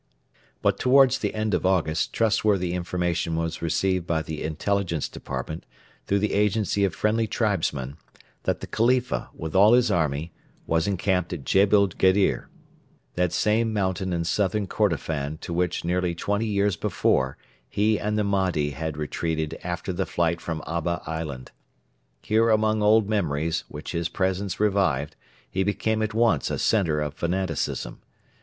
[0.63, 5.63] But towards the end of August trustworthy information was received by the Intelligence Department,
[6.07, 7.97] through the agency of friendly tribesmen,
[8.41, 10.33] that the Khalifa, with all his army,
[10.65, 12.49] was encamped at Jebel Gedir
[13.13, 17.37] that same mountain in Southern Kordofan to which nearly twenty years before
[17.69, 21.51] he and the Mahdi had retreated after the flight from Abba Island.
[22.23, 25.15] Here among old memories which his presence revived
[25.47, 28.01] he became at once a centre of fanaticism.